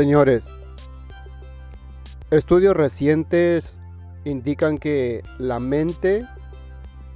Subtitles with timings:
[0.00, 0.48] Señores,
[2.30, 3.78] estudios recientes
[4.24, 6.24] indican que la mente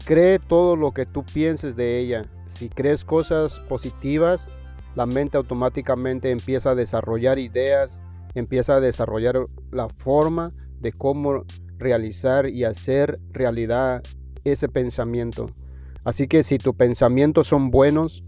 [0.05, 2.27] cree todo lo que tú pienses de ella.
[2.49, 4.51] Si crees cosas positivas,
[4.97, 8.03] la mente automáticamente empieza a desarrollar ideas,
[8.35, 11.45] empieza a desarrollar la forma de cómo
[11.79, 14.03] realizar y hacer realidad
[14.45, 15.47] ese pensamiento.
[16.05, 18.23] Así que si tus pensamientos son buenos,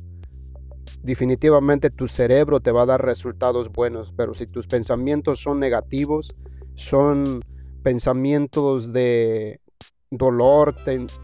[1.03, 6.35] definitivamente tu cerebro te va a dar resultados buenos, pero si tus pensamientos son negativos,
[6.75, 7.43] son
[7.83, 9.61] pensamientos de
[10.11, 10.75] dolor,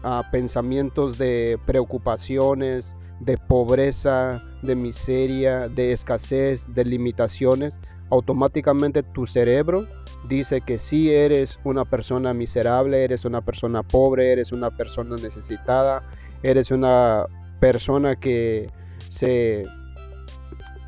[0.03, 9.87] ah, pensamientos de preocupaciones, de pobreza, de miseria, de escasez, de limitaciones, automáticamente tu cerebro
[10.27, 16.03] dice que si eres una persona miserable, eres una persona pobre, eres una persona necesitada,
[16.43, 17.25] eres una
[17.59, 18.69] persona que
[19.13, 19.65] se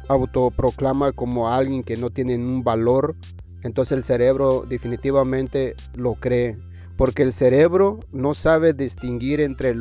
[0.08, 3.16] autoproclama como alguien que no tiene un valor,
[3.64, 6.58] entonces el cerebro definitivamente lo cree,
[6.98, 9.76] porque el cerebro no sabe distinguir entre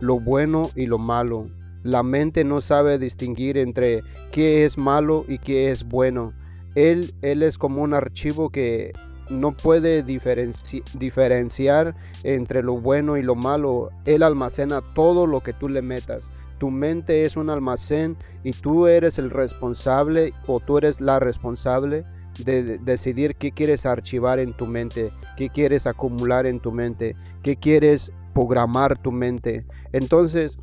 [0.00, 1.48] lo bueno y lo malo.
[1.82, 6.32] La mente no sabe distinguir entre qué es malo y qué es bueno.
[6.74, 8.92] Él, él es como un archivo que
[9.30, 13.90] no puede diferenciar entre lo bueno y lo malo.
[14.04, 16.30] Él almacena todo lo que tú le metas.
[16.60, 22.04] Tu mente es un almacén y tú eres el responsable o tú eres la responsable
[22.44, 27.56] de decidir qué quieres archivar en tu mente, qué quieres acumular en tu mente, qué
[27.56, 29.64] quieres programar tu mente.
[29.92, 30.58] Entonces,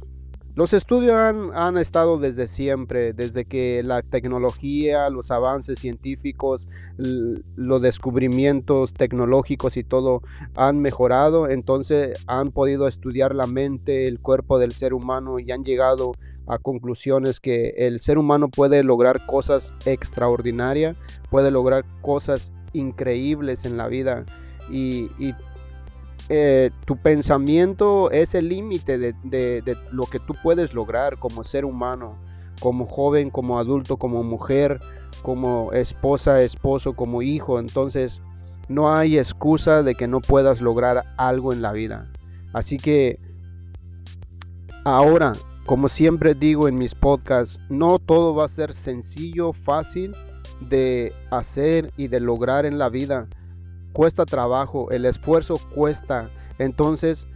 [0.57, 8.91] los estudios han, estado desde siempre, desde que la tecnología, los avances científicos, los descubrimientos
[8.91, 10.23] tecnológicos y todo
[10.55, 15.63] han mejorado, entonces han podido estudiar la mente, el cuerpo del ser humano y han
[15.63, 16.13] llegado
[16.47, 20.97] a conclusiones que el ser humano puede lograr cosas extraordinarias,
[21.29, 24.25] puede lograr cosas increíbles en la vida
[24.71, 25.35] y, y
[26.29, 32.17] eh, tu pensamiento es el límite de, lo que tú puedes lograr como ser humano,
[32.59, 34.79] como joven, como adulto, como mujer,
[35.21, 37.59] como esposa, esposo, como hijo.
[37.59, 38.21] Entonces,
[38.67, 42.11] no hay excusa de que no puedas lograr algo en la vida.
[42.51, 43.19] Así que,
[44.83, 45.31] ahora,
[45.65, 50.13] como siempre digo en mis podcasts, no todo va a ser sencillo, fácil
[50.59, 53.27] de hacer y de lograr en la vida
[53.93, 56.29] cuesta trabajo, el esfuerzo cuesta.
[56.59, 57.27] Entonces,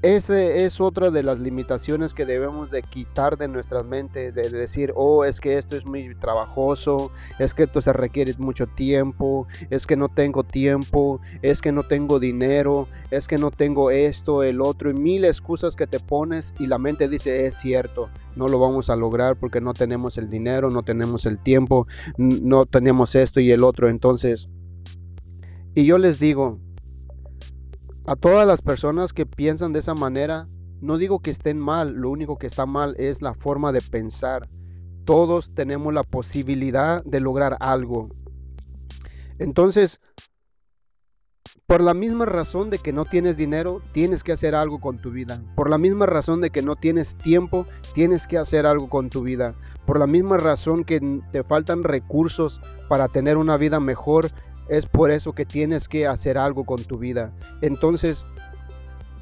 [0.00, 4.92] esa es otra de las limitaciones que debemos de quitar de nuestra mente, de decir,
[4.94, 7.10] oh, es que esto es muy trabajoso,
[7.40, 11.82] es que esto se requiere mucho tiempo, es que no tengo tiempo, es que no
[11.82, 16.54] tengo dinero, es que no tengo esto, el otro, y mil excusas que te pones
[16.60, 20.30] y la mente dice, es cierto, no lo vamos a lograr porque no tenemos el
[20.30, 24.48] dinero, no tenemos el tiempo, no tenemos esto y el otro, entonces
[25.78, 26.58] y yo les digo,
[28.04, 30.48] a todas las personas que piensan de esa manera,
[30.80, 34.48] no digo que estén mal, lo único que está mal es la forma de pensar.
[35.04, 38.08] Todos tenemos la posibilidad de lograr algo.
[39.38, 40.00] Entonces,
[41.68, 45.12] por la misma razón de que no tienes dinero, tienes que hacer algo con tu
[45.12, 45.40] vida.
[45.54, 49.22] Por la misma razón de que no tienes tiempo, tienes que hacer algo con tu
[49.22, 49.54] vida.
[49.86, 54.30] Por la misma razón que te faltan recursos para tener una vida mejor,
[54.68, 57.32] es por eso que tienes que hacer algo con tu vida.
[57.60, 58.24] Entonces,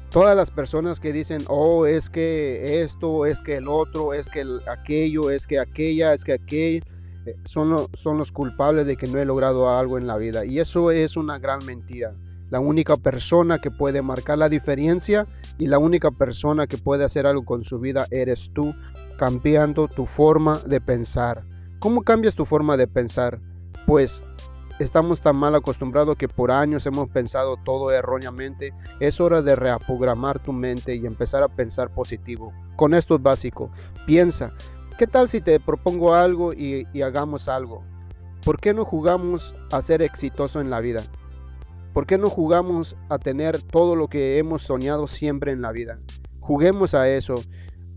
[0.09, 4.45] todas las personas que dicen, oh, es que esto, es que el otro, es que
[4.69, 6.83] aquello, es que aquella, es que aquello,
[7.25, 10.45] eh, son, son los culpables de que no he logrado algo en la vida.
[10.45, 12.13] Y eso es una gran mentira.
[12.49, 17.27] La única persona que puede marcar la diferencia y la única persona que puede hacer
[17.27, 18.73] algo con su vida eres tú,
[19.17, 21.43] cambiando tu forma de pensar.
[21.79, 23.39] ¿Cómo cambias tu forma de pensar?
[23.85, 24.23] Pues
[24.79, 28.73] estamos tan mal acostumbrados que por años hemos pensado todo erróneamente.
[28.99, 32.53] Es hora de reprogramar tu mente y empezar a pensar positivo.
[32.75, 33.71] Con esto es básico.
[34.05, 34.53] Piensa,
[34.97, 37.83] ¿qué tal si te propongo algo y, y hagamos algo?
[38.43, 41.01] ¿Por qué no jugamos a ser exitoso en la vida?
[41.93, 45.99] ¿Por qué no jugamos a tener todo lo que hemos soñado siempre en la vida?
[46.39, 47.35] Juguemos a eso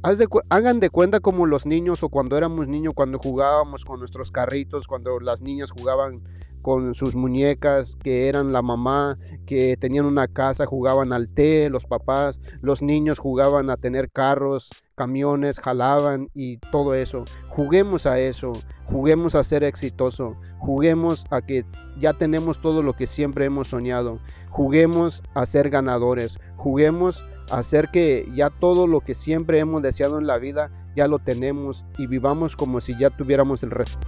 [0.02, 4.87] hagan de cuenta como los niños o cuando éramos niños, cuando jugábamos con nuestros carritos,
[4.87, 6.23] cuando las niñas jugaban
[6.62, 11.85] con sus muñecas, que eran la mamá, que tenían una casa, jugaban al té, los
[11.85, 17.25] papás, los niños jugaban a tener carros, camiones, jalaban y todo eso.
[17.49, 18.52] Juguemos a eso,
[18.87, 21.64] juguemos a ser exitoso, juguemos a que
[21.99, 24.19] ya tenemos todo lo que siempre hemos soñado,
[24.50, 30.26] juguemos a ser ganadores, juguemos hacer que ya todo lo que siempre hemos deseado en
[30.26, 34.06] la vida ya lo tenemos y vivamos como si ya tuviéramos el resto.